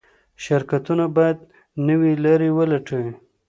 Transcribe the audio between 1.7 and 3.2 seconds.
نوې لارې ولټوي.